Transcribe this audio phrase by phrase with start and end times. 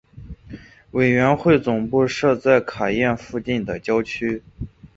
[0.93, 4.41] 委员会总部设在卡宴附近的郊区。